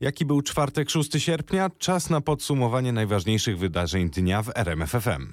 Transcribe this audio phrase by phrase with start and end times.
[0.00, 1.70] Jaki był czwartek 6 sierpnia?
[1.78, 5.32] Czas na podsumowanie najważniejszych wydarzeń dnia w RMFFM.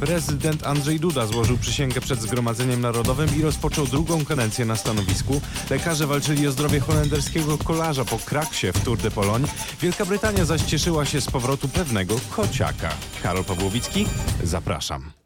[0.00, 5.40] Prezydent Andrzej Duda złożył przysięgę przed Zgromadzeniem Narodowym i rozpoczął drugą kadencję na stanowisku.
[5.70, 9.48] Lekarze walczyli o zdrowie holenderskiego kolarza po kraksie w Tour de Pologne.
[9.80, 12.90] Wielka Brytania zaś cieszyła się z powrotu pewnego kociaka.
[13.22, 14.06] Karol Pawłowicki,
[14.44, 15.19] zapraszam.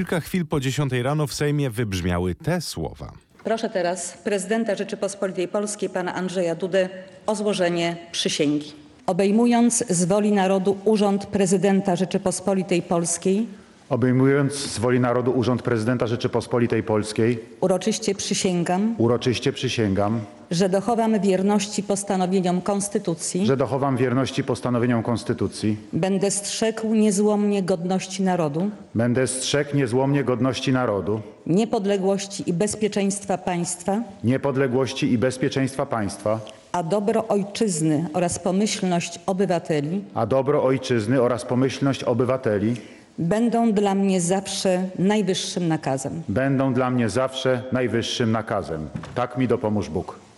[0.00, 3.12] Kilka chwil po 10 rano w Sejmie wybrzmiały te słowa.
[3.44, 6.88] Proszę teraz prezydenta Rzeczypospolitej Polskiej pana Andrzeja Dudę
[7.26, 8.72] o złożenie przysięgi.
[9.06, 13.46] Obejmując z woli narodu urząd prezydenta Rzeczypospolitej Polskiej,
[13.88, 21.82] Obejmując z woli narodu urząd prezydenta Rzeczypospolitej Polskiej, uroczyście przysięgam, uroczyście przysięgam, że dochowam wierności
[21.82, 30.24] postanowieniom Konstytucji, że dochowam wierności postanowieniom Konstytucji, będę strzegł niezłomnie godności narodu, będę strzegł niezłomnie
[30.24, 36.40] godności narodu, niepodległości i bezpieczeństwa państwa, niepodległości i bezpieczeństwa państwa,
[36.72, 40.04] a dobro ojczyzny oraz pomyślność obywateli.
[40.14, 42.76] A dobro ojczyzny oraz pomyślność obywateli.
[43.18, 46.22] Będą dla mnie zawsze najwyższym nakazem.
[46.28, 48.88] będą dla mnie zawsze najwyższym nakazem.
[49.14, 50.29] Tak mi dopomóż Bóg.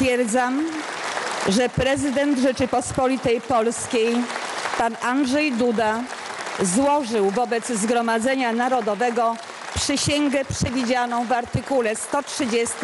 [0.00, 0.66] Stwierdzam,
[1.48, 4.16] że prezydent Rzeczypospolitej Polskiej,
[4.78, 6.02] pan Andrzej Duda,
[6.62, 9.36] złożył wobec Zgromadzenia Narodowego
[9.74, 12.74] przysięgę przewidzianą w artykule 130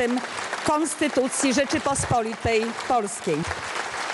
[0.67, 3.36] Konstytucji Rzeczypospolitej Polskiej.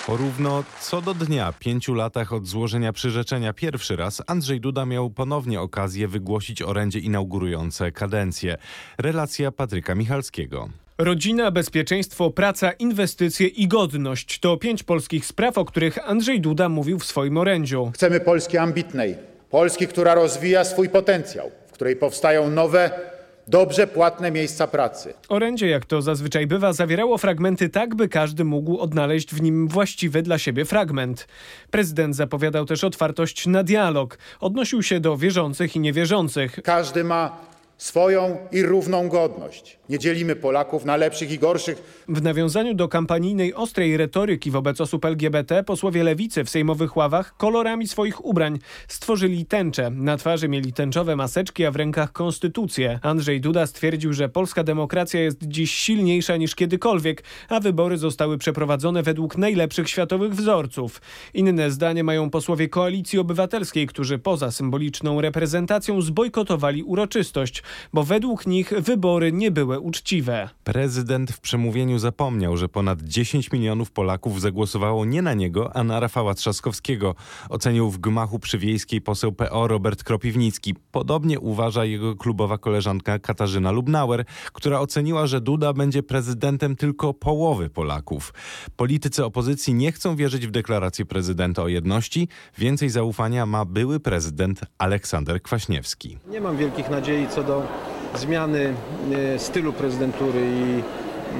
[0.07, 5.09] Po równo co do dnia, pięciu latach od złożenia przyrzeczenia pierwszy raz, Andrzej Duda miał
[5.09, 8.57] ponownie okazję wygłosić orędzie inaugurujące kadencję.
[8.97, 10.69] Relacja Patryka Michalskiego.
[10.97, 16.99] Rodzina, bezpieczeństwo, praca, inwestycje i godność to pięć polskich spraw, o których Andrzej Duda mówił
[16.99, 17.91] w swoim orędziu.
[17.93, 19.15] Chcemy Polski ambitnej,
[19.49, 23.12] Polski, która rozwija swój potencjał, w której powstają nowe,
[23.47, 25.13] dobrze płatne miejsca pracy.
[25.29, 30.21] Orędzie, jak to zazwyczaj bywa, zawierało fragmenty tak, by każdy mógł odnaleźć w nim właściwy
[30.21, 31.27] dla siebie fragment.
[31.71, 34.17] Prezydent zapowiadał też otwartość na dialog.
[34.39, 36.59] Odnosił się do wierzących i niewierzących.
[36.63, 37.37] Każdy ma
[37.77, 39.79] swoją i równą godność.
[39.93, 42.03] Nie dzielimy Polaków na lepszych i gorszych.
[42.07, 47.87] W nawiązaniu do kampanijnej ostrej retoryki wobec osób LGBT posłowie lewicy w sejmowych ławach kolorami
[47.87, 49.89] swoich ubrań stworzyli tęcze.
[49.89, 52.99] Na twarzy mieli tęczowe maseczki, a w rękach konstytucję.
[53.01, 59.03] Andrzej Duda stwierdził, że polska demokracja jest dziś silniejsza niż kiedykolwiek, a wybory zostały przeprowadzone
[59.03, 61.01] według najlepszych światowych wzorców.
[61.33, 68.73] Inne zdanie mają posłowie Koalicji Obywatelskiej, którzy poza symboliczną reprezentacją zbojkotowali uroczystość, bo według nich
[68.77, 70.49] wybory nie były uczciwe.
[70.63, 75.99] Prezydent w przemówieniu zapomniał, że ponad 10 milionów Polaków zagłosowało nie na niego, a na
[75.99, 77.15] Rafała Trzaskowskiego.
[77.49, 80.75] Ocenił w gmachu przywiejskiej poseł PO Robert Kropiwnicki.
[80.91, 87.69] Podobnie uważa jego klubowa koleżanka Katarzyna Lubnauer, która oceniła, że Duda będzie prezydentem tylko połowy
[87.69, 88.33] Polaków.
[88.75, 92.27] Politycy opozycji nie chcą wierzyć w deklarację prezydenta o jedności.
[92.57, 96.17] Więcej zaufania ma były prezydent Aleksander Kwaśniewski.
[96.27, 97.67] Nie mam wielkich nadziei co do
[98.15, 98.73] zmiany
[99.13, 100.83] e, stylu prezydentury i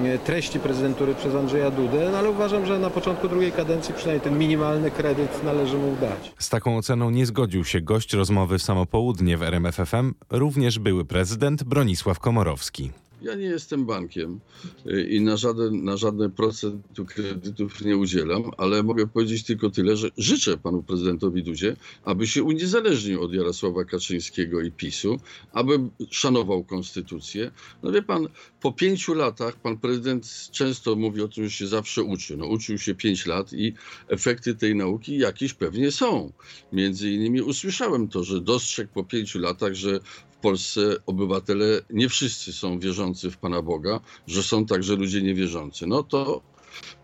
[0.08, 4.22] e, treści prezydentury przez Andrzeja Dudę, no ale uważam, że na początku drugiej kadencji przynajmniej
[4.22, 6.34] ten minimalny kredyt należy mu dać.
[6.40, 11.06] Z taką oceną nie zgodził się gość rozmowy w samo południe w RMFFM, również były
[11.06, 12.92] prezydent Bronisław Komorowski.
[13.24, 14.40] Ja nie jestem bankiem
[14.88, 19.98] y, i na żaden, na żadne procentu kredytów nie udzielam, ale mogę powiedzieć tylko tyle,
[19.98, 25.20] że życzę panu prezydentowi Dudzie, aby się uniezależnił od Jarosława Kaczyńskiego i PiSu,
[25.52, 25.80] aby
[26.12, 27.52] szanował konstytucję.
[27.84, 28.28] No wie pan,
[28.62, 32.38] po pięciu latach pan prezydent często mówi o tym, że się zawsze uczy.
[32.38, 33.74] No, uczył się pięć lat i
[34.08, 36.32] efekty tej nauki jakieś pewnie są.
[36.74, 40.00] Między innymi usłyszałem to, że dostrzegł po pięciu latach, że
[40.44, 45.88] Polsce obywatele nie wszyscy są wierzący w Pana Boga, że są także ludzie niewierzący.
[45.88, 46.42] No to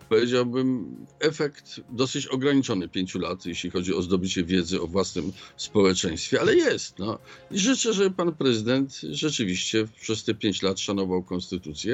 [0.10, 6.56] powiedziałbym efekt dosyć ograniczony pięciu lat, jeśli chodzi o zdobycie wiedzy o własnym społeczeństwie, ale
[6.56, 7.00] jest.
[7.00, 7.20] No.
[7.52, 11.94] I życzę, żeby pan prezydent rzeczywiście przez te pięć lat szanował konstytucję,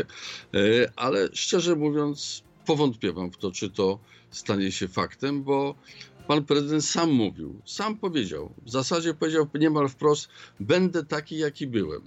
[0.53, 3.99] e, ale szczerze mówiąc powątpiewam w to, czy to
[4.31, 5.75] stanie się faktem, bo
[6.27, 10.29] pan prezydent sam mówił, sam powiedział, w zasadzie powiedział niemal wprost,
[10.59, 12.01] będę taki, jaki byłem.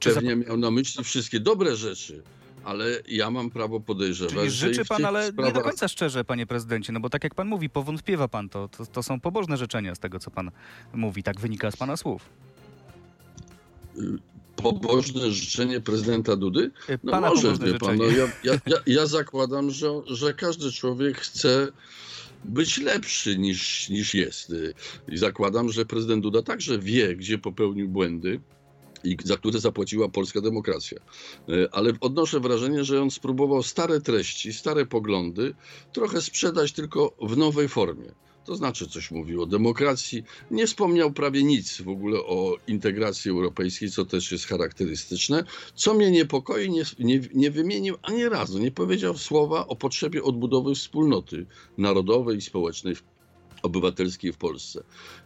[0.00, 2.22] Zap- Pewnie miał na myśli wszystkie dobre rzeczy,
[2.64, 6.46] ale ja mam prawo podejrzewać, Czyli życzy pan, ale nie do sprawach- końca szczerze, panie
[6.46, 8.86] prezydencie, no bo tak jak pan mówi, powątpiewa pan to, to.
[8.86, 10.50] To są pobożne życzenia z tego, co pan
[10.94, 11.22] mówi.
[11.22, 12.22] Tak wynika z pana słów.
[14.56, 16.70] pobożne życzenie prezydenta Dudy?
[16.90, 20.72] Y, No pana może, wie pan, no ja, ja, ja, ja zakładam, że, że każdy
[20.72, 21.68] człowiek chce
[22.44, 24.52] być lepszy niż, niż jest.
[25.08, 28.40] I zakładam, że prezydent Duda także wie, gdzie popełnił błędy
[29.04, 30.98] i za które zapłaciła polska demokracja.
[31.48, 35.54] E, ale odnoszę wrażenie, że on spróbował stare treści, stare poglądy
[35.92, 38.12] trochę sprzedać tylko w nowej formie.
[38.44, 43.90] To znaczy coś mówił o demokracji, nie wspomniał prawie nic w ogóle o integracji europejskiej,
[43.90, 45.44] co też jest charakterystyczne.
[45.74, 50.74] Co mnie niepokoi, nie, nie, nie wymienił ani razu, nie powiedział słowa o potrzebie odbudowy
[50.74, 51.46] wspólnoty
[51.78, 52.96] narodowej i społecznej
[53.64, 54.82] obywatelskiej w Polsce.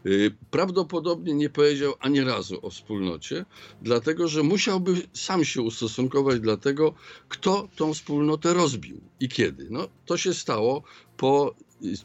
[0.06, 3.44] Y, prawdopodobnie nie powiedział ani razu o wspólnocie,
[3.82, 6.94] dlatego że musiałby sam się ustosunkować do tego,
[7.28, 9.66] kto tą wspólnotę rozbił i kiedy.
[9.70, 10.82] No, to się stało
[11.16, 11.54] po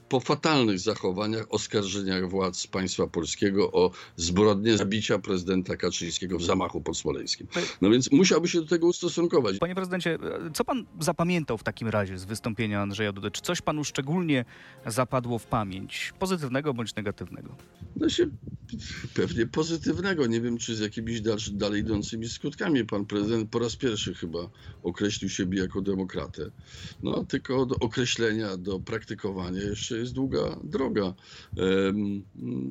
[0.10, 6.98] po fatalnych zachowaniach, oskarżeniach władz państwa polskiego o zbrodnię zabicia prezydenta Kaczyńskiego w zamachu pod
[6.98, 7.48] Smoleńskim.
[7.82, 9.58] No więc musiałby się do tego ustosunkować.
[9.58, 10.18] Panie prezydencie,
[10.54, 13.32] co pan zapamiętał w takim razie z wystąpienia Andrzeja Dudy?
[13.32, 14.46] Czy coś panu szczególnie
[14.86, 17.56] zapadło w pamięć, pozytywnego bądź negatywnego?
[17.96, 18.28] No się
[19.14, 20.28] pewnie pozytywnego.
[20.28, 22.86] Nie wiem, czy z jakimiś dalszy, dalej idącymi skutkami.
[22.86, 24.40] Pan prezydent po raz pierwszy chyba
[24.84, 26.52] określił siebie jako demokratę.
[27.04, 31.14] No tylko do określenia, do praktykowania jeszcze jest długa droga.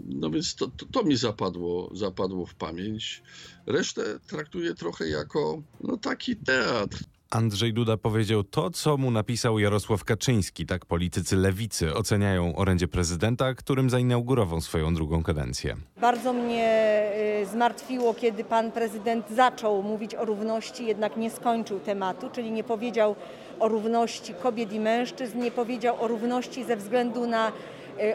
[0.05, 3.23] No więc to, to, to mi zapadło, zapadło w pamięć.
[3.67, 7.05] Resztę traktuję trochę jako no, taki teatr.
[7.33, 10.67] Andrzej Duda powiedział to, co mu napisał Jarosław Kaczyński.
[10.67, 15.77] Tak politycy lewicy oceniają orędzie prezydenta, którym zainaugurował swoją drugą kadencję.
[16.01, 17.03] Bardzo mnie
[17.43, 22.65] y, zmartwiło, kiedy pan prezydent zaczął mówić o równości, jednak nie skończył tematu, czyli nie
[22.65, 23.17] powiedział
[23.61, 27.53] o równości kobiet i mężczyzn, nie powiedział o równości ze względu na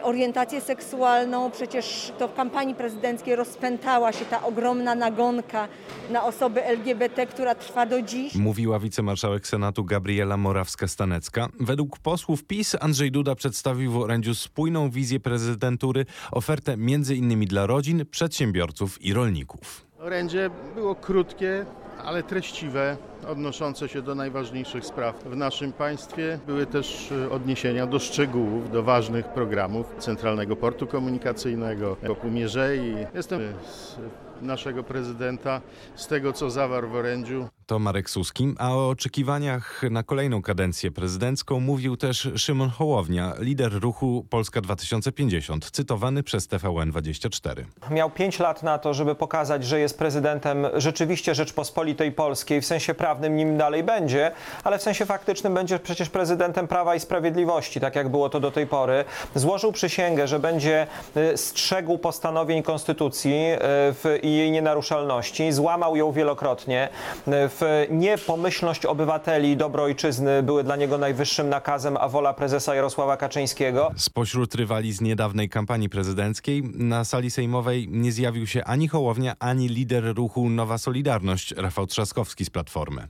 [0.02, 1.50] orientację seksualną.
[1.50, 5.68] Przecież to w kampanii prezydenckiej rozpętała się ta ogromna nagonka
[6.10, 8.34] na osoby LGBT, która trwa do dziś.
[8.34, 11.48] Mówiła wicemarszałek Senatu Gabriela Morawska-Stanecka.
[11.60, 17.66] Według posłów PiS Andrzej Duda przedstawił w orędziu spójną wizję prezydentury, ofertę między innymi dla
[17.66, 19.86] rodzin, przedsiębiorców i rolników.
[19.98, 21.66] Orędzie było krótkie,
[22.04, 22.96] ale treściwe,
[23.28, 26.38] odnoszące się do najważniejszych spraw w naszym państwie.
[26.46, 32.94] Były też e, odniesienia do szczegółów, do ważnych programów Centralnego Portu Komunikacyjnego, Kopu Mierzei.
[33.14, 33.96] Jestem z
[34.42, 35.60] naszego prezydenta,
[35.94, 37.48] z tego co zawarł w orędziu.
[37.68, 43.72] To Marek Suski, a o oczekiwaniach na kolejną kadencję prezydencką mówił też Szymon Hołownia, lider
[43.72, 47.64] ruchu Polska 2050, cytowany przez TVN24.
[47.90, 52.94] Miał pięć lat na to, żeby pokazać, że jest prezydentem rzeczywiście Rzeczpospolitej Polskiej, w sensie
[52.94, 54.32] prawnym nim dalej będzie,
[54.64, 58.50] ale w sensie faktycznym będzie przecież prezydentem Prawa i Sprawiedliwości, tak jak było to do
[58.50, 59.04] tej pory.
[59.34, 60.86] Złożył przysięgę, że będzie
[61.16, 66.88] y, strzegł postanowień Konstytucji y, w, i jej nienaruszalności, złamał ją wielokrotnie.
[67.28, 72.74] Y, w niepomyślność obywateli i dobro ojczyzny były dla niego najwyższym nakazem, a wola prezesa
[72.74, 73.90] Jarosława Kaczyńskiego.
[73.96, 79.68] Spośród rywali z niedawnej kampanii prezydenckiej na sali sejmowej nie zjawił się ani Hołownia, ani
[79.68, 83.08] lider ruchu Nowa Solidarność Rafał Trzaskowski z Platformy.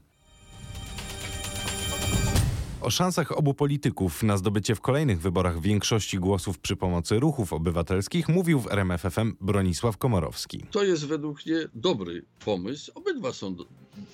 [2.80, 8.28] O szansach obu polityków na zdobycie w kolejnych wyborach większości głosów przy pomocy ruchów obywatelskich
[8.28, 10.64] mówił w RMFFM Bronisław Komorowski.
[10.70, 12.92] To jest według mnie dobry pomysł.
[12.94, 13.54] Obydwa są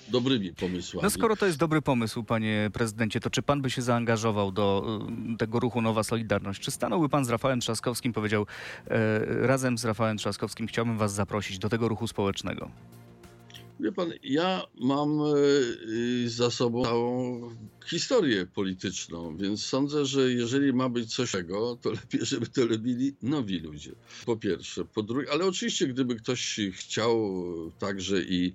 [0.07, 1.03] dobrymi pomysłami.
[1.03, 4.99] No skoro to jest dobry pomysł, panie prezydencie, to czy pan by się zaangażował do
[5.33, 6.61] y, tego ruchu Nowa Solidarność?
[6.61, 8.45] Czy stanąłby pan z Rafałem Trzaskowskim, powiedział
[8.87, 12.71] e, razem z Rafałem Trzaskowskim chciałbym was zaprosić do tego ruchu społecznego?
[13.79, 17.41] Wie pan, ja mam e, za sobą całą
[17.85, 23.15] historię polityczną, więc sądzę, że jeżeli ma być coś takiego, to lepiej, żeby to robili
[23.21, 23.91] nowi ludzie.
[24.25, 24.85] Po pierwsze.
[24.85, 27.43] Po drugie, ale oczywiście, gdyby ktoś chciał
[27.79, 28.53] także i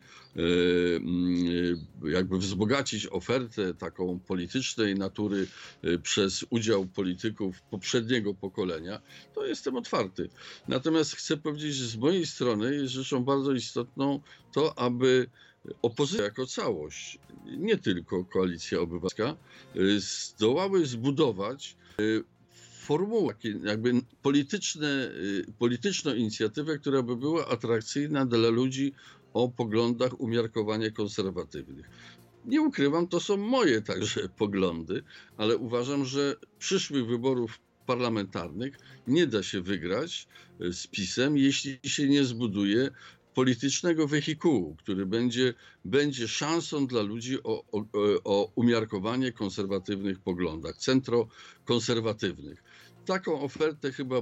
[2.05, 5.47] jakby wzbogacić ofertę taką politycznej natury
[5.83, 9.01] e, przez udział polityków poprzedniego pokolenia,
[9.35, 10.29] to jestem otwarty.
[10.69, 14.21] Natomiast chcę powiedzieć, że z mojej strony jest rzeczą bardzo istotną
[14.53, 15.27] to, aby
[15.83, 19.37] opozycja jako całość, nie tylko koalicja obywatelska,
[19.99, 21.77] zdołały zbudować
[22.81, 25.11] formułę, jakby polityczne,
[25.59, 28.93] polityczną inicjatywę, która by była atrakcyjna dla ludzi
[29.35, 31.87] o poglądach umiarkowanie konserwatywnych.
[32.45, 35.03] Nie ukrywam, to są moje także poglądy,
[35.37, 40.29] ale uważam, że przyszłych wyborów parlamentarnych nie da się wygrać
[40.61, 42.91] z PiSem, jeśli się nie zbuduje
[43.35, 47.85] politycznego wehikułu, który będzie, będzie szansą dla ludzi o, o,
[48.25, 52.63] o umiarkowanie konserwatywnych poglądach, centrokonserwatywnych.
[53.11, 54.17] Taką ofertę chyba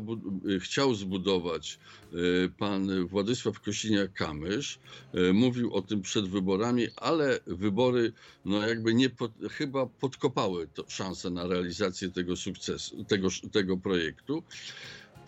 [0.60, 1.78] chciał zbudować
[2.12, 2.16] e,
[2.58, 4.78] pan Władysław Kosiniak-Kamysz.
[5.14, 8.12] E, mówił o tym przed wyborami, ale wybory
[8.44, 10.84] no jakby nie pod, chyba podkopały to
[11.30, 14.42] na realizację tego sukcesu, tego, tego projektu.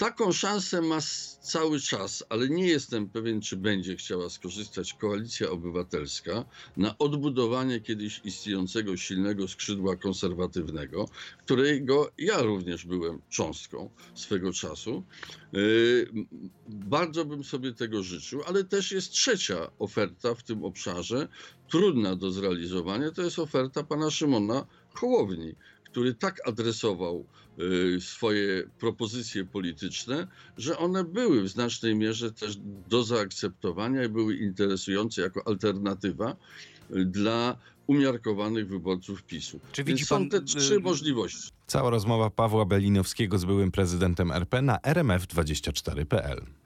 [0.00, 0.98] Taką szansę ma
[1.42, 6.44] cały czas, ale nie jestem pewien, czy będzie chciała skorzystać Koalicja Obywatelska
[6.76, 15.02] na odbudowanie kiedyś istniejącego silnego skrzydła konserwatywnego, którego ja również byłem cząstką swego czasu.
[15.52, 16.10] Yy,
[16.68, 21.28] bardzo bym sobie tego życzył, ale też jest trzecia oferta w tym obszarze,
[21.68, 25.54] trudna do zrealizowania, to jest oferta pana Szymona Hołowni,
[25.84, 27.26] który tak adresował
[28.00, 30.26] swoje propozycje polityczne,
[30.56, 32.56] że one były w znacznej mierze też
[32.88, 36.36] do zaakceptowania i były interesujące jako alternatywa
[36.96, 39.60] y, dla umiarkowanych wyborców PiSu.
[39.72, 41.50] Czy Więc widzi są pan, te trzy y, możliwości.
[41.66, 46.59] Cała rozmowa Pawła Belinowskiego z byłym prezydentem RP na rmf24.pl.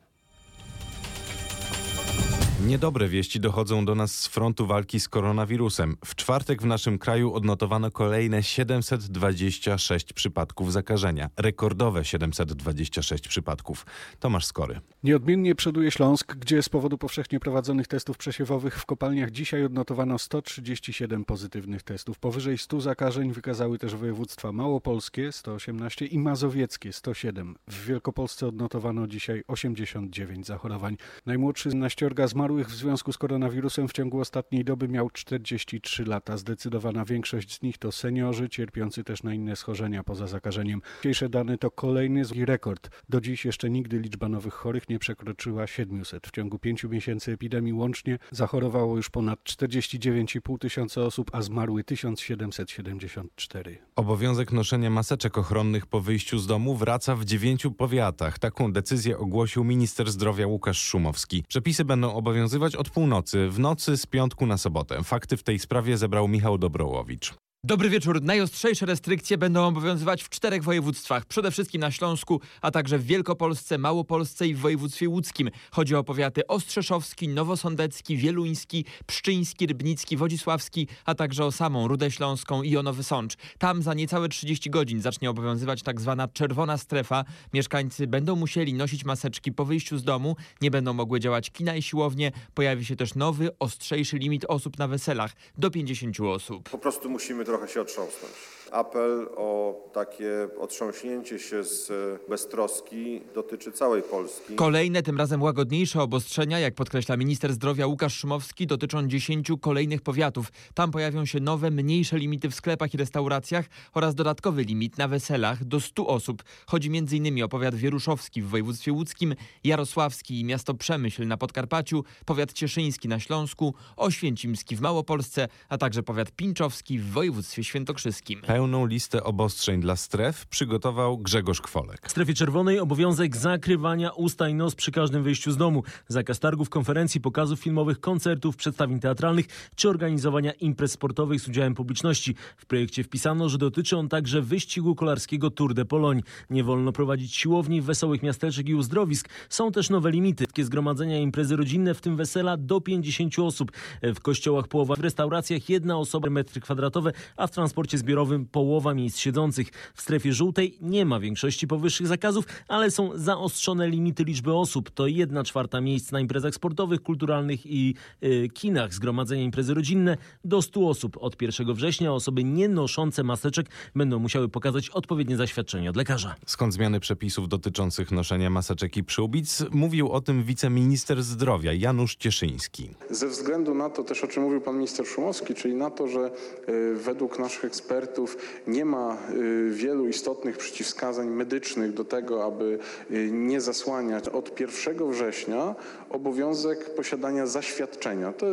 [2.66, 5.96] Niedobre wieści dochodzą do nas z frontu walki z koronawirusem.
[6.04, 11.30] W czwartek w naszym kraju odnotowano kolejne 726 przypadków zakażenia.
[11.36, 13.86] Rekordowe 726 przypadków.
[14.20, 14.80] Tomasz Skory.
[15.02, 21.24] Nieodmiennie przoduje Śląsk, gdzie z powodu powszechnie prowadzonych testów przesiewowych w kopalniach dzisiaj odnotowano 137
[21.24, 22.18] pozytywnych testów.
[22.18, 27.54] Powyżej 100 zakażeń wykazały też województwa małopolskie 118 i mazowieckie 107.
[27.68, 30.96] W Wielkopolsce odnotowano dzisiaj 89 zachorowań.
[31.26, 36.36] Najmłodszy naściorga zmarłych w związku z koronawirusem w ciągu ostatniej doby miał 43 lata.
[36.36, 40.82] Zdecydowana większość z nich to seniorzy, cierpiący też na inne schorzenia poza zakażeniem.
[40.98, 42.90] Dzisiejsze dane to kolejny zły rekord.
[43.08, 46.26] Do dziś jeszcze nigdy liczba nowych chorych nie przekroczyła 700.
[46.26, 53.78] W ciągu pięciu miesięcy epidemii łącznie zachorowało już ponad 49,5 tysiąca osób, a zmarły 1774.
[53.96, 58.38] Obowiązek noszenia maseczek ochronnych po wyjściu z domu wraca w dziewięciu powiatach.
[58.38, 61.44] Taką decyzję ogłosił minister zdrowia Łukasz Szumowski.
[61.48, 62.43] Przepisy będą obowiązywać
[62.76, 65.02] od północy, w nocy z piątku na sobotę.
[65.04, 67.34] Fakty w tej sprawie zebrał Michał Dobrołowicz.
[67.66, 68.22] Dobry wieczór.
[68.22, 73.78] Najostrzejsze restrykcje będą obowiązywać w czterech województwach, przede wszystkim na Śląsku, a także w Wielkopolsce,
[73.78, 75.50] Małopolsce i w województwie łódzkim.
[75.70, 82.62] Chodzi o powiaty Ostrzeszowski, Nowosądecki, Wieluński, Pszczyński, Rybnicki, Wodzisławski, a także o samą Rudę Śląską
[82.62, 83.36] i o Nowy Sącz.
[83.58, 87.24] Tam za niecałe 30 godzin zacznie obowiązywać tak zwana czerwona strefa.
[87.54, 91.82] Mieszkańcy będą musieli nosić maseczki po wyjściu z domu, nie będą mogły działać kina i
[91.82, 92.32] siłownie.
[92.54, 96.70] Pojawi się też nowy, ostrzejszy limit osób na weselach do 50 osób.
[96.70, 98.32] Po prostu musimy trochę się otrząsnąć.
[98.72, 101.90] Apel o takie otrząśnięcie się z
[102.28, 104.54] beztroski dotyczy całej Polski.
[104.54, 110.52] Kolejne, tym razem łagodniejsze obostrzenia, jak podkreśla minister zdrowia Łukasz Szumowski, dotyczą 10 kolejnych powiatów.
[110.74, 115.64] Tam pojawią się nowe, mniejsze limity w sklepach i restauracjach oraz dodatkowy limit na weselach
[115.64, 116.42] do 100 osób.
[116.66, 117.42] Chodzi m.in.
[117.42, 119.34] o powiat wieruszowski w województwie łódzkim,
[119.64, 126.02] jarosławski i miasto Przemyśl na Podkarpaciu, powiat cieszyński na Śląsku, oświęcimski w Małopolsce, a także
[126.02, 128.40] powiat pińczowski w województwie świętokrzyskim.
[128.40, 132.08] Pełną listę obostrzeń dla stref przygotował Grzegorz Kwolek.
[132.08, 136.70] W strefie czerwonej obowiązek zakrywania usta i nos przy każdym wyjściu z domu, zakaz targów,
[136.70, 142.34] konferencji, pokazów filmowych, koncertów, przedstawień teatralnych czy organizowania imprez sportowych z udziałem publiczności.
[142.56, 146.22] W projekcie wpisano, że dotyczy on także wyścigu kolarskiego Tour de Pologne.
[146.50, 149.28] Nie wolno prowadzić siłowni, wesołych miasteczek i uzdrowisk.
[149.48, 150.44] Są też nowe limity.
[150.44, 153.72] Wszystkie zgromadzenia i imprezy rodzinne, w tym wesela do 50 osób.
[154.02, 159.18] W kościołach połowa, w restauracjach jedna osoba metry kwadratowe, a w transporcie zbiorowym połowa miejsc
[159.18, 159.68] siedzących.
[159.94, 164.90] W strefie żółtej nie ma większości powyższych zakazów, ale są zaostrzone limity liczby osób.
[164.90, 168.94] To jedna czwarta miejsc na imprezach sportowych, kulturalnych i y, kinach.
[168.94, 171.16] Zgromadzenia imprezy rodzinne do 100 osób.
[171.20, 176.34] Od 1 września osoby nie noszące maseczek będą musiały pokazać odpowiednie zaświadczenie od lekarza.
[176.46, 179.64] Skąd zmiany przepisów dotyczących noszenia maseczek i przyłbic?
[179.70, 182.90] Mówił o tym wiceminister zdrowia Janusz Cieszyński.
[183.10, 186.30] Ze względu na to też, o czym mówił pan minister Szumowski, czyli na to, że
[186.68, 192.78] y, według naszych ekspertów nie ma y, wielu istotnych przeciwwskazań medycznych do tego, aby
[193.10, 195.74] y, nie zasłaniać od 1 września
[196.10, 198.32] obowiązek posiadania zaświadczenia.
[198.32, 198.46] To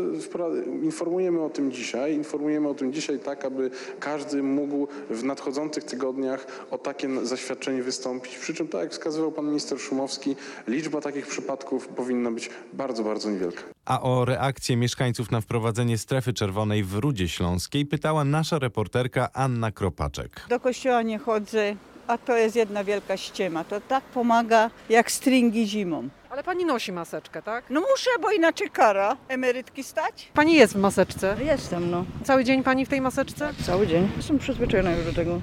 [0.84, 6.48] informujemy o tym dzisiaj, informujemy o tym dzisiaj tak, aby każdy mógł w nadchodzących tygodniach
[6.72, 8.38] o takie zaświadczenie wystąpić.
[8.38, 10.36] Przy czym, tak jak wskazywał pan minister Szumowski,
[10.68, 13.64] liczba takich przypadków powinna być bardzo, bardzo niewielka.
[13.86, 19.72] A o reakcję mieszkańców na wprowadzenie strefy czerwonej w Rudzie Śląskiej pytała nasza reporterka Anna
[19.72, 20.46] Kropaczek.
[20.50, 21.76] Do kościoła nie chodzę,
[22.08, 23.64] a to jest jedna wielka ściema.
[23.64, 26.10] To tak pomaga jak stringi zimą.
[26.30, 27.66] Ale pani nosi maseczkę, tak?
[27.70, 29.18] No muszę, bo inaczej kara.
[29.28, 30.32] Emerytki stać?
[30.34, 31.38] Pani jest w maseczce.
[31.46, 32.06] Jestem, no.
[32.24, 33.54] Cały dzień pani w tej maseczce?
[33.66, 34.10] Cały dzień.
[34.18, 35.42] Jestem przyzwyczajona już do tego.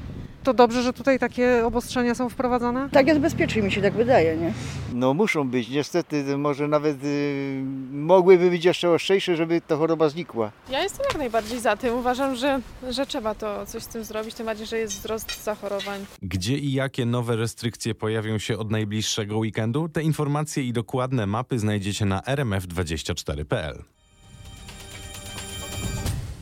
[0.48, 2.88] To dobrze, że tutaj takie obostrzenia są wprowadzane?
[2.92, 4.52] Tak jest bezpiecznie, mi się tak wydaje, nie?
[4.92, 7.62] No muszą być, niestety, może nawet y,
[7.92, 10.52] mogłyby być jeszcze ostrzejsze, żeby ta choroba znikła.
[10.70, 11.94] Ja jestem jak najbardziej za tym.
[11.94, 16.06] Uważam, że, że trzeba to coś z tym zrobić, tym bardziej, że jest wzrost zachorowań.
[16.22, 19.88] Gdzie i jakie nowe restrykcje pojawią się od najbliższego weekendu?
[19.88, 23.97] Te informacje i dokładne mapy znajdziecie na rmf24.pl.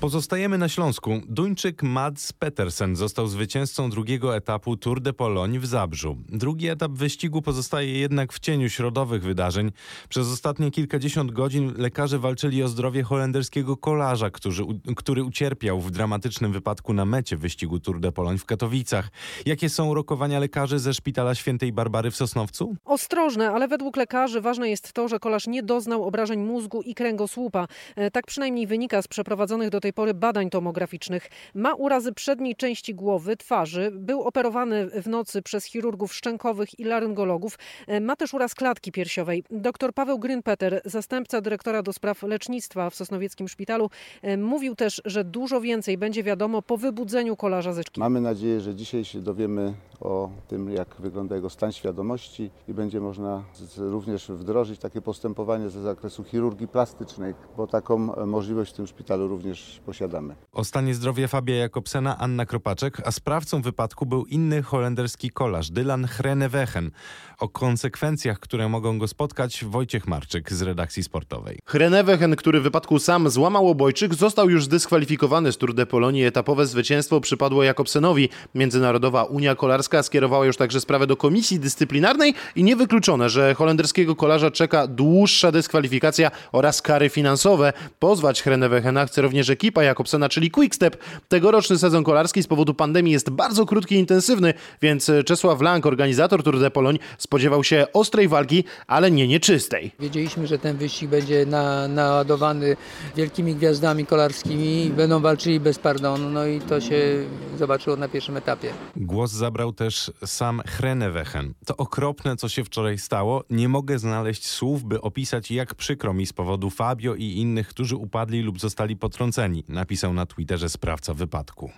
[0.00, 1.20] Pozostajemy na Śląsku.
[1.28, 6.16] Duńczyk Mads Petersen został zwycięzcą drugiego etapu Tour de Pologne w Zabrzu.
[6.28, 9.72] Drugi etap wyścigu pozostaje jednak w cieniu środowych wydarzeń.
[10.08, 14.54] Przez ostatnie kilkadziesiąt godzin lekarze walczyli o zdrowie holenderskiego kolarza, który,
[14.96, 19.08] który ucierpiał w dramatycznym wypadku na mecie wyścigu Tour de Pologne w Katowicach.
[19.46, 22.76] Jakie są rokowania lekarzy ze Szpitala Świętej Barbary w Sosnowcu?
[22.84, 27.68] Ostrożne, ale według lekarzy ważne jest to, że kolarz nie doznał obrażeń mózgu i kręgosłupa.
[27.96, 31.28] E, Tak przynajmniej wynika z przeprowadzonych do tej pory badań tomograficznych.
[31.54, 37.58] Ma urazy przedniej części głowy, twarzy, był operowany w nocy przez chirurgów szczękowych i laryngologów.
[37.86, 39.44] E, Ma też uraz klatki piersiowej.
[39.50, 43.90] Dr Paweł Grynpeter, zastępca dyrektora do spraw lecznictwa w Sosnowieckim Szpitalu,
[44.22, 47.82] e, mówił też, że dużo więcej będzie wiadomo po wybudzeniu kolarza ze.
[47.96, 53.00] Mamy nadzieję, że dzisiaj się dowiemy o tym, jak wygląda jego stan świadomości i będzie
[53.00, 53.44] można
[53.78, 59.28] również wdrożyć takie postępowanie ze zakresu chirurgii plastycznej, bo taką e, możliwość w tym szpitalu
[59.28, 60.34] również posiadamy.
[60.52, 66.04] O stanie zdrowia Fabia Jakobsena Anna Kropaczek, a sprawcą wypadku był inny holenderski kolarz Dylan
[66.04, 66.90] Hrenewegen.
[67.38, 71.58] O konsekwencjach, które mogą go spotkać, Wojciech Marczyk z redakcji sportowej.
[71.66, 76.24] Hrenewegen, który w wypadku sam złamał obojczyk, został już zdyskwalifikowany z Tour de Polonii.
[76.24, 78.28] Etapowe zwycięstwo przypadło Jakobsenowi.
[78.54, 84.50] Międzynarodowa Unia Kolarska skierowała już także sprawę do komisji dyscyplinarnej i niewykluczone, że holenderskiego kolarza
[84.50, 87.72] czeka dłuższa dyskwalifikacja oraz kary finansowe.
[87.98, 90.96] Pozwać Hrenewegena chce również ekipa Jakobsena, czyli Quickstep.
[91.28, 96.42] Tegoroczny sezon kolarski z powodu pandemii jest bardzo krótki i intensywny, więc Czesław Lang, organizator
[96.42, 99.92] Tour de Poloń, spodziewał się ostrej walki, ale nie nieczystej.
[100.00, 102.76] Wiedzieliśmy, że ten wyścig będzie na, naładowany
[103.16, 107.24] wielkimi gwiazdami kolarskimi, będą walczyli bez pardonu, no i to się
[107.58, 108.72] zobaczyło na pierwszym etapie.
[108.96, 111.54] Głos zabrał też sam Hrenewegen.
[111.66, 113.44] To okropne, co się wczoraj stało.
[113.50, 117.96] Nie mogę znaleźć słów, by opisać, jak przykro mi z powodu Fabio i innych, którzy
[117.96, 121.70] upadli lub zostali potrąceni, napisał na Twitterze sprawca wypadku.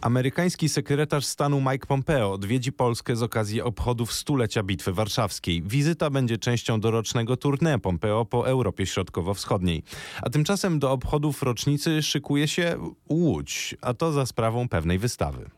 [0.00, 5.62] Amerykański sekretarz stanu Mike Pompeo odwiedzi Polskę z okazji obchodów stulecia Bitwy Warszawskiej.
[5.62, 9.82] Wizyta będzie częścią dorocznego tournée Pompeo po Europie Środkowo-Wschodniej.
[10.22, 12.76] A tymczasem do obchodów rocznicy szykuje się
[13.08, 15.50] Łódź, a to za sprawą pewnej wystawy.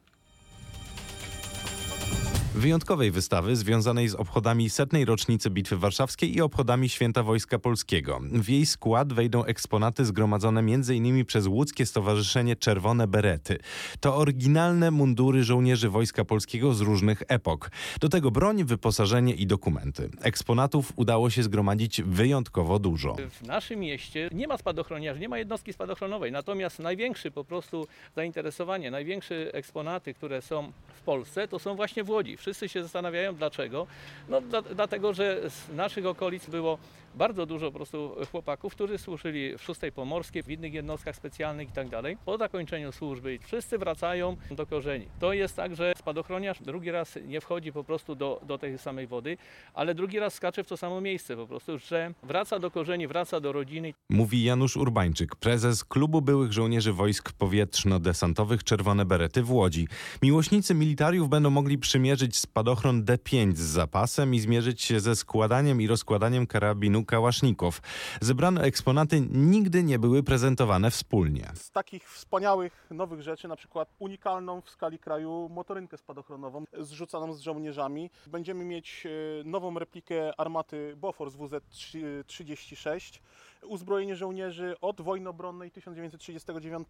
[2.58, 8.20] Wyjątkowej wystawy związanej z obchodami setnej rocznicy Bitwy Warszawskiej i obchodami Święta Wojska Polskiego.
[8.22, 11.24] W jej skład wejdą eksponaty zgromadzone m.in.
[11.24, 13.58] przez łódzkie Stowarzyszenie Czerwone Berety.
[14.00, 17.70] To oryginalne mundury żołnierzy Wojska Polskiego z różnych epok.
[18.00, 20.10] Do tego broń, wyposażenie i dokumenty.
[20.20, 23.16] Eksponatów udało się zgromadzić wyjątkowo dużo.
[23.30, 28.90] W naszym mieście nie ma spadochroniarzy, nie ma jednostki spadochronowej, natomiast największy po prostu zainteresowanie,
[28.90, 32.36] największe eksponaty, które są w Polsce, to są właśnie w Łodzi.
[32.48, 33.86] Wszyscy się zastanawiają dlaczego.
[34.28, 36.78] No dla, dlatego, że z naszych okolic było
[37.14, 41.72] bardzo dużo po prostu chłopaków, którzy służyli w 6 Pomorskiej, w innych jednostkach specjalnych i
[41.72, 42.16] tak dalej.
[42.24, 45.06] Po zakończeniu służby wszyscy wracają do korzeni.
[45.20, 49.06] To jest tak, że spadochroniarz drugi raz nie wchodzi po prostu do, do tej samej
[49.06, 49.36] wody,
[49.74, 53.40] ale drugi raz skacze w to samo miejsce po prostu, że wraca do korzeni, wraca
[53.40, 53.94] do rodziny.
[54.10, 59.88] Mówi Janusz Urbańczyk, prezes Klubu Byłych Żołnierzy Wojsk Powietrzno-Desantowych Czerwone Berety w Łodzi.
[60.22, 65.86] Miłośnicy militariów będą mogli przymierzyć spadochron D5 z zapasem i zmierzyć się ze składaniem i
[65.86, 67.80] rozkładaniem karabinu kałasznikow.
[68.20, 71.50] Zebrane eksponaty nigdy nie były prezentowane wspólnie.
[71.54, 77.40] z takich wspaniałych nowych rzeczy, na przykład unikalną w skali kraju motorynkę spadochronową zrzucaną z
[77.40, 78.10] żołnierzami.
[78.26, 83.20] Będziemy mieć e, nową replikę armaty Bofors WZ-36,
[83.66, 86.88] uzbrojenie żołnierzy od wojny obronnej 1939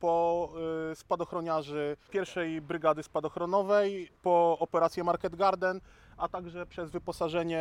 [0.00, 0.48] po
[0.90, 5.80] e, spadochroniarzy pierwszej brygady spadochronowej, po operację Market Garden,
[6.20, 7.60] a także przez wyposażenie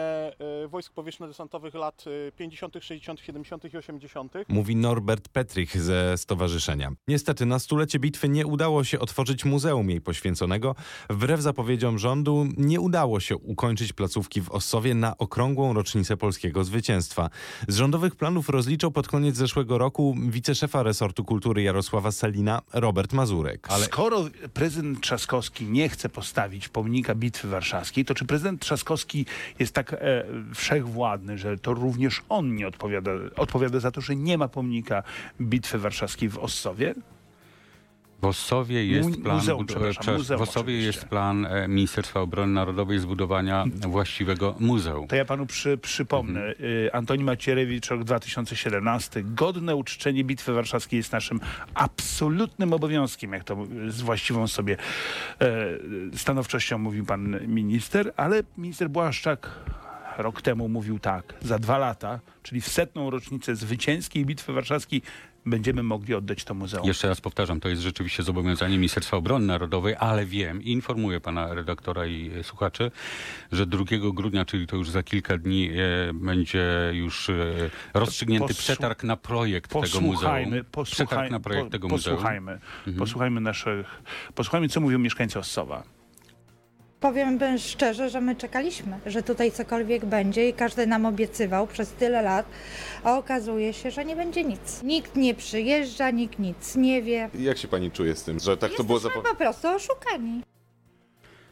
[0.63, 3.74] e, wojsk powietrzno-desantowych lat e, 50., 60., 70.
[3.74, 4.34] i 80.
[4.48, 6.91] Mówi Norbert Petrich ze stowarzyszenia.
[7.08, 10.76] Niestety na stulecie bitwy nie udało się otworzyć muzeum jej poświęconego.
[11.10, 17.30] Wbrew zapowiedziom rządu nie udało się ukończyć placówki w Ossowie na okrągłą rocznicę polskiego zwycięstwa.
[17.67, 23.67] Z rządowych planów rozliczał pod koniec zeszłego roku wiceszefa resortu kultury Jarosława Salina Robert Mazurek.
[23.72, 29.26] Ale skoro prezydent Trzaskowski nie chce postawić pomnika Bitwy Warszawskiej, to czy prezydent Trzaskowski
[29.60, 34.38] jest tak e, wszechwładny, że to również on nie odpowiada, odpowiada za to, że nie
[34.38, 35.04] ma pomnika
[35.42, 36.96] Bitwy Warszawskiej w Ossowie?
[38.22, 43.00] W Ossowie jest plan, muzeum, przepraszam, muzeum w Ossowie jest plan e, Ministerstwa Obrony Narodowej
[43.00, 45.08] zbudowania właściwego muzeum.
[45.08, 46.40] To ja panu przy, przypomnę.
[46.46, 46.66] Mhm.
[46.66, 49.24] Y, Antoni Macierewicz, rok 2017.
[49.24, 51.40] Godne uczczenie Bitwy Warszawskiej jest naszym
[51.74, 52.09] absolutnym
[52.73, 54.77] obowiązkiem, jak to z właściwą sobie
[55.41, 59.49] e, stanowczością mówił pan minister, ale minister Błaszczak
[60.17, 65.01] rok temu mówił tak, za dwa lata, czyli w setną rocznicę zwycięskiej Bitwy Warszawskiej
[65.45, 66.88] będziemy mogli oddać to muzeum.
[66.88, 71.54] Jeszcze raz powtarzam, to jest rzeczywiście zobowiązanie Ministerstwa Obrony Narodowej, ale wiem i informuję pana
[71.54, 72.91] redaktora i słuchaczy,
[73.52, 77.36] że 2 grudnia, czyli to już za kilka dni, e, będzie już e,
[77.93, 80.04] rozstrzygnięty Posłu- przetarg na projekt tego muzeum.
[80.12, 82.15] Posłuchajmy, Przetarg na projekt po- tego muzeum.
[82.15, 82.97] posłuchajmy, Mhm.
[82.97, 84.02] posłuchajmy naszych,
[84.36, 85.84] posłuchajmy co mówią mieszkańcy Ossowa.
[87.00, 92.22] Powiem szczerze, że my czekaliśmy, że tutaj cokolwiek będzie i każdy nam obiecywał przez tyle
[92.22, 92.46] lat,
[93.04, 94.84] a okazuje się, że nie będzie nic.
[94.84, 97.30] Nikt nie przyjeżdża, nikt nic nie wie.
[97.40, 100.42] Jak się pani czuje z tym, że tak to było zapo- Po prostu oszukani.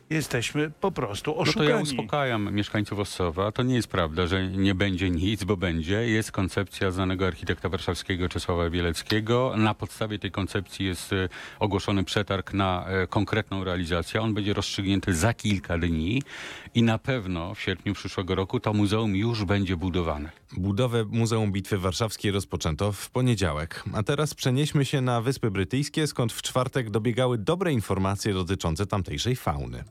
[0.10, 1.70] Jesteśmy po prostu No to oszukani.
[1.70, 3.52] ja uspokajam mieszkańców Ossowa.
[3.52, 6.08] To nie jest prawda, że nie będzie nic, bo będzie.
[6.08, 9.54] Jest koncepcja znanego architekta warszawskiego Czesława Bieleckiego.
[9.58, 14.22] Na podstawie tej koncepcji jest e, ogłoszony przetarg na e, konkretną realizację.
[14.22, 16.24] On będzie rozstrzygnięty za kilka dni
[16.76, 20.30] i na pewno w sierpniu przyszłego roku to muzeum już będzie budowane.
[20.58, 23.84] Budowę Muzeum Bitwy Warszawskiej rozpoczęto w poniedziałek.
[23.94, 29.36] A teraz przenieśmy się na Wyspy Brytyjskie, skąd w czwartek dobiegały dobre informacje dotyczące tamtejszej
[29.36, 29.84] fauny.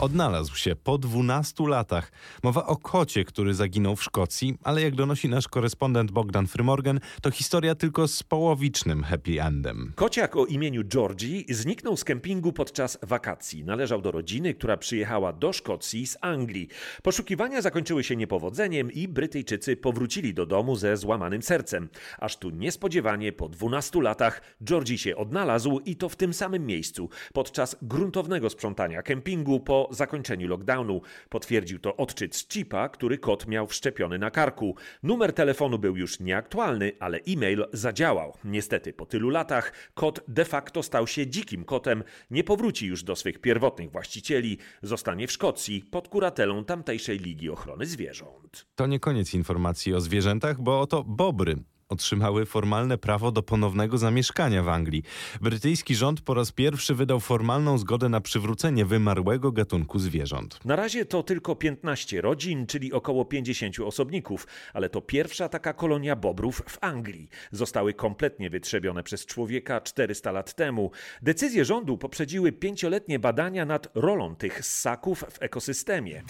[0.00, 2.12] Odnalazł się po 12 latach.
[2.42, 7.30] Mowa o kocie, który zaginął w Szkocji, ale jak donosi nasz korespondent Bogdan Frymorgan, to
[7.30, 9.92] historia tylko z połowicznym happy endem.
[9.96, 13.64] Kociak o imieniu Georgie zniknął z kempingu podczas wakacji.
[13.64, 16.68] Należał do rodziny, która przyjechała do Szkocji z Anglii.
[17.02, 21.88] Poszukiwania zakończyły się niepowodzeniem i Brytyjczycy powrócili do domu ze złamanym sercem.
[22.18, 27.08] Aż tu niespodziewanie po 12 latach Georgie się odnalazł i to w tym samym miejscu
[27.32, 31.00] podczas gruntownego sprzątania kempingu po zakończeniu lockdownu.
[31.28, 34.76] Potwierdził to odczyt z chipa, który kot miał wszczepiony na karku.
[35.02, 38.34] Numer telefonu był już nieaktualny, ale e-mail zadziałał.
[38.44, 43.16] Niestety po tylu latach kot de facto stał się dzikim kotem, nie powróci już do
[43.16, 48.66] swych pierwotnych właścicieli, zostanie w Szkocji pod kuratelą tamtejszej Ligi Ochrony Zwierząt.
[48.74, 51.56] To nie koniec informacji o zwierzętach, bo oto bobry
[51.88, 55.02] otrzymały formalne prawo do ponownego zamieszkania w Anglii.
[55.40, 60.64] Brytyjski rząd po raz pierwszy wydał formalną zgodę na przywrócenie wymarłego gatunku zwierząt.
[60.64, 66.16] Na razie to tylko 15 rodzin, czyli około 50 osobników, ale to pierwsza taka kolonia
[66.16, 67.28] bobrów w Anglii.
[67.52, 70.90] Zostały kompletnie wytrzebione przez człowieka 400 lat temu.
[71.22, 76.22] Decyzje rządu poprzedziły pięcioletnie badania nad rolą tych ssaków w ekosystemie.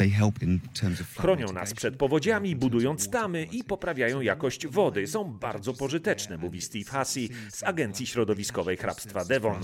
[1.17, 5.07] Chronią nas przed powodziami, budując tamy i poprawiają jakość wody.
[5.07, 9.61] Są bardzo pożyteczne, mówi Steve Hussey z Agencji Środowiskowej Hrabstwa Devon.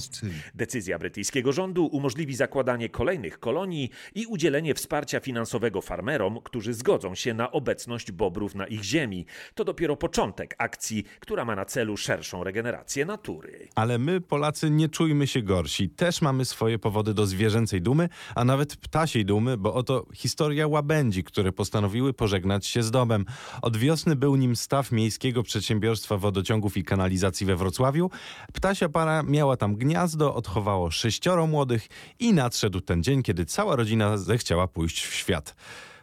[0.54, 7.34] Decyzja brytyjskiego rządu umożliwi zakładanie kolejnych kolonii i udzielenie wsparcia finansowego farmerom, którzy zgodzą się
[7.34, 9.26] na obecność bobrów na ich ziemi.
[9.54, 13.68] To dopiero początek akcji, która ma na celu szerszą regenerację natury.
[13.74, 15.90] Ale my, Polacy, nie czujmy się gorsi.
[15.90, 21.24] Też mamy swoje powody do zwierzęcej dumy, a nawet ptasiej dumy, bo oto historia łabędzi,
[21.24, 23.24] które postanowiły pożegnać się z domem.
[23.62, 25.69] Od wiosny był nim staw Miejskiego Przedsiębiorstwa
[26.18, 28.10] Wodociągów i Kanalizacji we Wrocławiu.
[28.52, 34.16] Ptasia para miała tam gniazdo, odchowało sześcioro młodych i nadszedł ten dzień, kiedy cała rodzina
[34.16, 35.54] zechciała pójść w świat.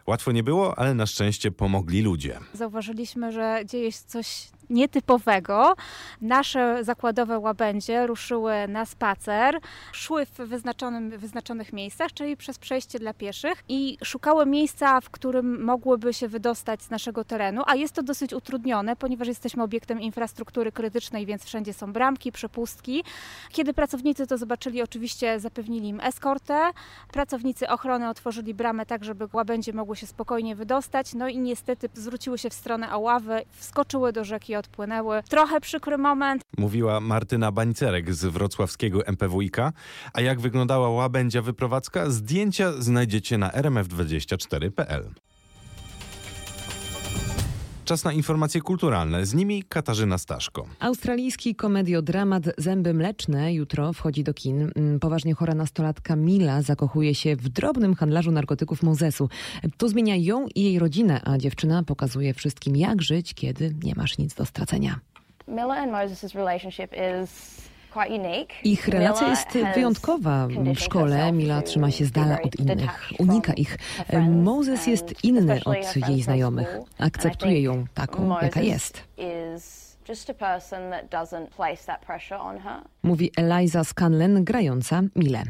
[0.06, 2.38] Łatwo nie było, ale na szczęście pomogli ludzie.
[2.52, 5.74] Zauważyliśmy, że dzieje się coś nietypowego.
[6.20, 9.58] Nasze zakładowe łabędzie ruszyły na spacer,
[9.92, 15.64] szły w wyznaczonym, wyznaczonych miejscach, czyli przez przejście dla pieszych i szukały miejsca, w którym
[15.64, 20.72] mogłyby się wydostać z naszego terenu, a jest to dosyć utrudnione, ponieważ jesteśmy obiektem infrastruktury
[20.72, 23.04] krytycznej, więc wszędzie są bramki, przepustki.
[23.52, 26.70] Kiedy pracownicy to zobaczyli, oczywiście zapewnili im eskortę.
[27.12, 32.38] Pracownicy ochrony otworzyli bramę tak, żeby łabędzie mogły się spokojnie wydostać, no i niestety zwróciły
[32.38, 35.22] się w stronę Aławy, wskoczyły do rzeki odpłynęły.
[35.28, 36.42] Trochę przykry moment.
[36.58, 39.56] Mówiła Martyna Bańcerek z wrocławskiego MPWiK.
[40.12, 42.10] A jak wyglądała łabędzia wyprowadzka?
[42.10, 45.14] Zdjęcia znajdziecie na rmf24.pl.
[47.88, 49.26] Czas na informacje kulturalne.
[49.26, 50.66] Z nimi Katarzyna Staszko.
[50.80, 54.72] Australijski komediodramat Zęby Mleczne jutro wchodzi do kin.
[54.76, 59.28] Mm, Poważnie chora nastolatka Mila zakochuje się w drobnym handlarzu narkotyków Mozesu.
[59.76, 64.18] To zmienia ją i jej rodzinę, a dziewczyna pokazuje wszystkim, jak żyć, kiedy nie masz
[64.18, 65.00] nic do stracenia.
[65.48, 67.67] Miller and Moses' relationship is.
[68.64, 70.46] Ich relacja jest wyjątkowa.
[70.74, 73.78] W szkole Mila trzyma się z dala od innych, unika ich.
[74.06, 76.78] friends Moses jest inny od jej znajomych.
[76.98, 79.04] Akceptuje ją taką, jaka jest.
[83.02, 85.42] Mówi Eliza Scanlen, grająca Mile.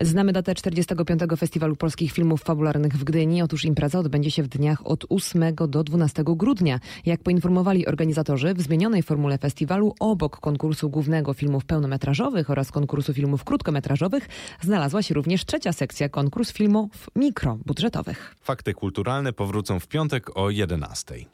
[0.00, 1.20] Znamy datę 45.
[1.38, 3.42] Festiwalu Polskich Filmów Fabularnych w Gdyni.
[3.42, 6.80] Otóż impreza odbędzie się w dniach od 8 do 12 grudnia.
[7.06, 13.44] Jak poinformowali organizatorzy, w zmienionej formule festiwalu obok konkursu głównego filmów pełnometrażowych oraz konkursu filmów
[13.44, 14.28] krótkometrażowych
[14.60, 18.34] znalazła się również trzecia sekcja konkurs filmów mikrobudżetowych.
[18.40, 21.33] Fakty kulturalne powrócą w piątek o 11.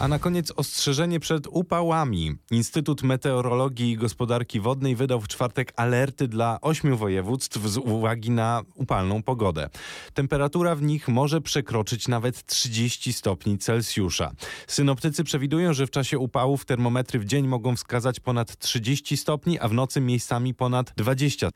[0.00, 2.34] A na koniec ostrzeżenie przed upałami.
[2.50, 8.62] Instytut Meteorologii i Gospodarki Wodnej wydał w czwartek alerty dla ośmiu województw z uwagi na
[8.74, 9.68] upalną pogodę.
[10.14, 14.32] Temperatura w nich może przekroczyć nawet 30 stopni Celsjusza.
[14.66, 19.68] Synoptycy przewidują, że w czasie upałów termometry w dzień mogą wskazać ponad 30 stopni, a
[19.68, 21.50] w nocy miejscami ponad 20.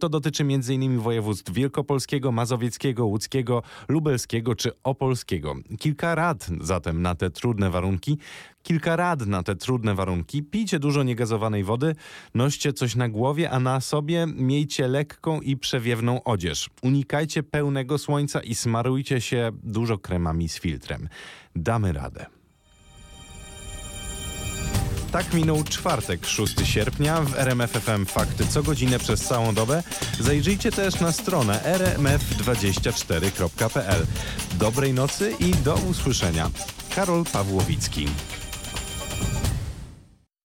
[0.00, 0.98] To dotyczy m.in.
[0.98, 5.54] województw wielkopolskiego, mazowieckiego, łódzkiego, lubelskiego czy opolskiego.
[5.78, 8.18] Kilka rad zatem na te trudne warunki.
[8.62, 10.42] Kilka rad na te trudne warunki.
[10.42, 11.94] Pijcie dużo niegazowanej wody,
[12.34, 16.70] noście coś na głowie, a na sobie miejcie lekką i przewiewną odzież.
[16.82, 21.08] Unikajcie pełnego słońca i smarujcie się dużo kremami z filtrem.
[21.56, 22.41] Damy radę.
[25.12, 29.82] Tak minął czwartek, 6 sierpnia w RMFFM Fakty co godzinę przez całą dobę.
[30.20, 34.06] Zajrzyjcie też na stronę rmf24.pl.
[34.54, 36.50] Dobrej nocy i do usłyszenia.
[36.94, 38.06] Karol Pawłowicki.